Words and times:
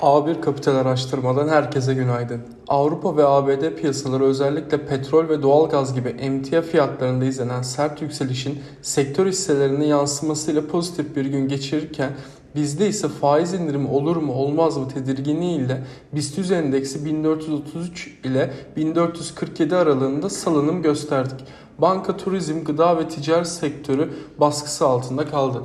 A1 0.00 0.40
Kapital 0.40 0.76
Araştırma'dan 0.76 1.48
herkese 1.48 1.94
günaydın. 1.94 2.40
Avrupa 2.68 3.16
ve 3.16 3.26
ABD 3.26 3.74
piyasaları 3.74 4.24
özellikle 4.24 4.86
petrol 4.86 5.28
ve 5.28 5.42
doğalgaz 5.42 5.94
gibi 5.94 6.08
emtia 6.08 6.62
fiyatlarında 6.62 7.24
izlenen 7.24 7.62
sert 7.62 8.02
yükselişin 8.02 8.58
sektör 8.82 9.26
hisselerine 9.26 9.86
yansımasıyla 9.86 10.66
pozitif 10.66 11.16
bir 11.16 11.24
gün 11.24 11.48
geçirirken 11.48 12.10
bizde 12.54 12.88
ise 12.88 13.08
faiz 13.08 13.54
indirimi 13.54 13.88
olur 13.88 14.16
mu 14.16 14.32
olmaz 14.32 14.76
mı 14.76 14.88
tedirginliği 14.88 15.58
ile 15.58 15.82
BIST 16.12 16.38
100 16.38 16.50
endeksi 16.50 17.04
1433 17.04 18.18
ile 18.24 18.50
1447 18.76 19.76
aralığında 19.76 20.30
salınım 20.30 20.82
gösterdik. 20.82 21.44
Banka, 21.78 22.16
turizm, 22.16 22.64
gıda 22.64 22.98
ve 22.98 23.08
ticaret 23.08 23.48
sektörü 23.48 24.12
baskısı 24.40 24.86
altında 24.86 25.26
kaldı. 25.26 25.62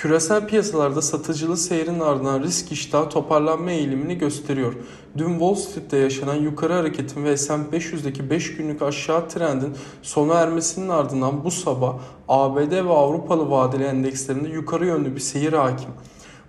Küresel 0.00 0.46
piyasalarda 0.46 1.02
satıcılı 1.02 1.56
seyrin 1.56 2.00
ardından 2.00 2.42
risk 2.42 2.72
iştahı 2.72 3.08
toparlanma 3.08 3.70
eğilimini 3.70 4.18
gösteriyor. 4.18 4.74
Dün 5.18 5.30
Wall 5.30 5.54
Street'te 5.54 5.96
yaşanan 5.96 6.34
yukarı 6.34 6.72
hareketin 6.72 7.24
ve 7.24 7.36
S&P 7.36 7.76
500'deki 7.76 8.30
5 8.30 8.56
günlük 8.56 8.82
aşağı 8.82 9.28
trendin 9.28 9.74
sona 10.02 10.34
ermesinin 10.34 10.88
ardından 10.88 11.44
bu 11.44 11.50
sabah 11.50 11.94
ABD 12.28 12.72
ve 12.72 12.92
Avrupalı 12.92 13.50
vadeli 13.50 13.84
endekslerinde 13.84 14.48
yukarı 14.48 14.86
yönlü 14.86 15.14
bir 15.14 15.20
seyir 15.20 15.52
hakim. 15.52 15.90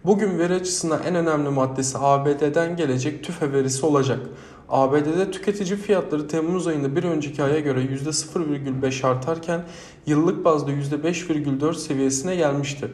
Bugün 0.05 0.39
veri 0.39 0.53
açısından 0.53 1.03
en 1.03 1.15
önemli 1.15 1.49
maddesi 1.49 1.97
ABD'den 1.97 2.75
gelecek 2.75 3.23
tüfe 3.23 3.53
verisi 3.53 3.85
olacak. 3.85 4.19
ABD'de 4.69 5.31
tüketici 5.31 5.75
fiyatları 5.75 6.27
Temmuz 6.27 6.67
ayında 6.67 6.95
bir 6.95 7.03
önceki 7.03 7.43
aya 7.43 7.59
göre 7.59 7.81
%0,5 7.81 9.07
artarken 9.07 9.63
yıllık 10.05 10.45
bazda 10.45 10.71
%5,4 10.71 11.75
seviyesine 11.75 12.35
gelmişti. 12.35 12.87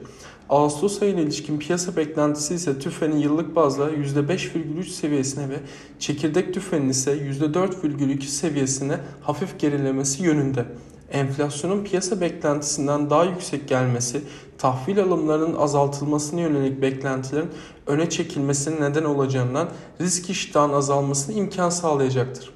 Ağustos 0.49 1.01
ayına 1.01 1.19
ilişkin 1.19 1.59
piyasa 1.59 1.95
beklentisi 1.95 2.55
ise 2.55 2.79
tüfenin 2.79 3.17
yıllık 3.17 3.55
bazda 3.55 3.91
%5,3 3.91 4.83
seviyesine 4.83 5.49
ve 5.49 5.59
çekirdek 5.99 6.53
tüfenin 6.53 6.89
ise 6.89 7.11
%4,2 7.11 8.21
seviyesine 8.21 8.99
hafif 9.21 9.59
gerilemesi 9.59 10.23
yönünde. 10.23 10.65
Enflasyonun 11.11 11.83
piyasa 11.83 12.21
beklentisinden 12.21 13.09
daha 13.09 13.23
yüksek 13.23 13.67
gelmesi, 13.67 14.21
tahvil 14.57 14.99
alımlarının 14.99 15.55
azaltılmasına 15.55 16.41
yönelik 16.41 16.81
beklentilerin 16.81 17.49
öne 17.87 18.09
çekilmesine 18.09 18.89
neden 18.89 19.03
olacağından 19.03 19.69
risk 20.01 20.29
iştahın 20.29 20.73
azalmasına 20.73 21.35
imkan 21.35 21.69
sağlayacaktır. 21.69 22.49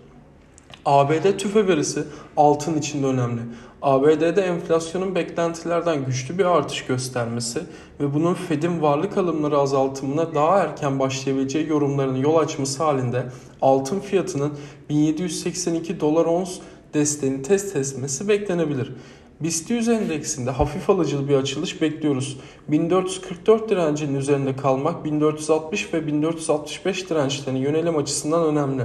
ABD 0.86 1.38
tüfe 1.38 1.68
verisi 1.68 2.04
altın 2.38 2.78
için 2.78 3.04
de 3.04 3.08
önemli. 3.08 3.42
ABD'de 3.82 4.42
enflasyonun 4.42 5.16
beklentilerden 5.16 6.06
güçlü 6.06 6.38
bir 6.38 6.46
artış 6.46 6.86
göstermesi 6.86 7.60
ve 8.00 8.14
bunun 8.14 8.34
Fed'in 8.34 8.82
varlık 8.82 9.18
alımları 9.18 9.58
azaltımına 9.58 10.36
daha 10.36 10.60
erken 10.60 11.00
başlayabileceği 11.00 11.68
yorumlarının 11.68 12.18
yol 12.18 12.36
açması 12.36 12.84
halinde 12.84 13.26
altın 13.62 14.00
fiyatının 14.00 14.54
1782 14.90 16.00
dolar 16.00 16.26
ons 16.26 16.60
desteğini 16.94 17.42
test 17.42 17.76
etmesi 17.76 18.28
beklenebilir. 18.28 18.94
BIST 19.40 19.70
100 19.70 19.90
endeksinde 19.90 20.52
hafif 20.52 20.90
alıcılı 20.90 21.30
bir 21.30 21.36
açılış 21.36 21.82
bekliyoruz. 21.82 22.38
1444 22.68 23.70
direncinin 23.70 24.20
üzerinde 24.20 24.56
kalmak 24.56 25.06
1460 25.06 25.94
ve 25.94 26.08
1465 26.08 27.10
dirençlerinin 27.10 27.60
yönelim 27.60 27.98
açısından 27.98 28.46
önemli 28.46 28.84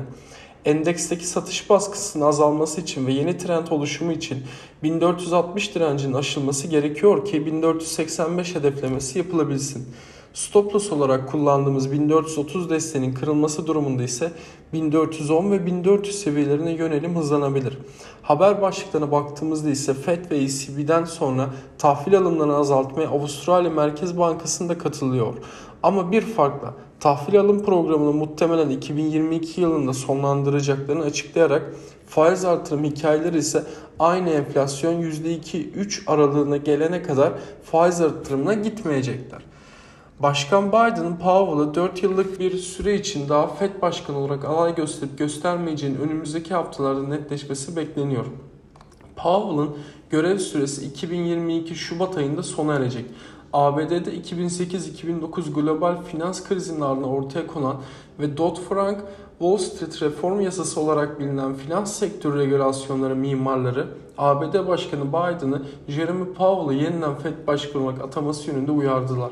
endeksteki 0.66 1.26
satış 1.26 1.70
baskısının 1.70 2.24
azalması 2.24 2.80
için 2.80 3.06
ve 3.06 3.12
yeni 3.12 3.38
trend 3.38 3.66
oluşumu 3.66 4.12
için 4.12 4.38
1460 4.82 5.74
direncinin 5.74 6.12
aşılması 6.12 6.68
gerekiyor 6.68 7.24
ki 7.24 7.46
1485 7.46 8.54
hedeflemesi 8.54 9.18
yapılabilsin. 9.18 9.88
Stop 10.36 10.74
loss 10.74 10.92
olarak 10.92 11.28
kullandığımız 11.28 11.92
1430 11.92 12.70
desteğinin 12.70 13.14
kırılması 13.14 13.66
durumunda 13.66 14.02
ise 14.02 14.32
1410 14.72 15.50
ve 15.50 15.66
1400 15.66 16.18
seviyelerine 16.18 16.70
yönelim 16.70 17.16
hızlanabilir. 17.16 17.78
Haber 18.22 18.62
başlıklarına 18.62 19.12
baktığımızda 19.12 19.70
ise 19.70 19.94
FED 19.94 20.30
ve 20.30 20.38
ECB'den 20.38 21.04
sonra 21.04 21.50
tahvil 21.78 22.18
alımlarını 22.18 22.56
azaltmaya 22.56 23.08
Avustralya 23.08 23.70
Merkez 23.70 24.18
Bankası'nda 24.18 24.78
katılıyor. 24.78 25.34
Ama 25.82 26.12
bir 26.12 26.22
farkla 26.22 26.74
tahvil 27.00 27.40
alım 27.40 27.64
programını 27.64 28.12
muhtemelen 28.12 28.70
2022 28.70 29.60
yılında 29.60 29.92
sonlandıracaklarını 29.92 31.04
açıklayarak 31.04 31.74
faiz 32.06 32.44
artırım 32.44 32.84
hikayeleri 32.84 33.38
ise 33.38 33.62
aynı 33.98 34.30
enflasyon 34.30 35.02
%2-3 35.02 36.06
aralığına 36.06 36.56
gelene 36.56 37.02
kadar 37.02 37.32
faiz 37.64 38.00
artırımına 38.00 38.54
gitmeyecekler. 38.54 39.55
Başkan 40.20 40.68
Biden 40.68 41.18
Powell'ı 41.18 41.74
4 41.74 42.02
yıllık 42.02 42.40
bir 42.40 42.58
süre 42.58 42.94
için 42.94 43.28
daha 43.28 43.46
FED 43.46 43.82
başkanı 43.82 44.18
olarak 44.18 44.44
alay 44.44 44.74
gösterip 44.74 45.18
göstermeyeceğinin 45.18 45.98
önümüzdeki 45.98 46.54
haftalarda 46.54 47.02
netleşmesi 47.02 47.76
bekleniyor. 47.76 48.24
Powell'ın 49.16 49.76
görev 50.10 50.38
süresi 50.38 50.86
2022 50.86 51.74
Şubat 51.74 52.16
ayında 52.16 52.42
sona 52.42 52.74
erecek. 52.74 53.04
ABD'de 53.52 54.16
2008-2009 54.20 55.52
global 55.54 56.02
finans 56.02 56.48
krizinin 56.48 56.80
ardından 56.80 57.10
ortaya 57.10 57.46
konan 57.46 57.76
ve 58.20 58.36
Dodd-Frank 58.36 58.96
Wall 59.38 59.56
Street 59.56 60.02
reform 60.02 60.40
yasası 60.40 60.80
olarak 60.80 61.20
bilinen 61.20 61.54
finans 61.54 61.92
sektörü 61.92 62.38
regülasyonları 62.38 63.16
mimarları 63.16 63.88
ABD 64.18 64.68
Başkanı 64.68 65.08
Biden'ı 65.08 65.62
Jeremy 65.88 66.24
Powell'ı 66.32 66.74
yeniden 66.74 67.14
Fed 67.14 67.46
Başkanı 67.46 67.84
olarak 67.84 68.04
ataması 68.04 68.50
yönünde 68.50 68.70
uyardılar. 68.70 69.30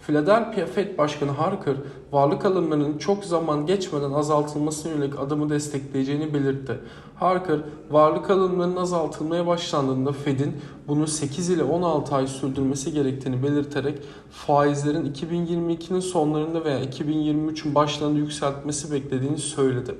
Philadelphia 0.00 0.66
Fed 0.66 0.98
Başkanı 0.98 1.30
Harker, 1.30 1.74
varlık 2.12 2.44
alımlarının 2.44 2.98
çok 2.98 3.24
zaman 3.24 3.66
geçmeden 3.66 4.12
azaltılmasına 4.12 4.92
yönelik 4.92 5.18
adımı 5.18 5.50
destekleyeceğini 5.50 6.34
belirtti. 6.34 6.78
Harker, 7.14 7.58
varlık 7.90 8.30
alımlarının 8.30 8.76
azaltılmaya 8.76 9.46
başlandığında 9.46 10.12
Fed'in 10.12 10.56
bunu 10.88 11.06
8 11.06 11.50
ile 11.50 11.62
16 11.62 12.14
ay 12.14 12.26
sürdürmesi 12.26 12.92
gerektiğini 12.92 13.42
belirterek 13.42 13.98
faizlerin 14.30 15.12
2022'nin 15.12 16.00
sonlarında 16.00 16.64
veya 16.64 16.84
2023'ün 16.84 17.74
başlarında 17.74 18.18
yükseltmesi 18.18 18.92
beklediğini 18.92 19.38
söyledi. 19.38 19.94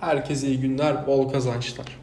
Herkese 0.00 0.46
iyi 0.46 0.60
günler, 0.60 1.06
bol 1.06 1.32
kazançlar. 1.32 1.99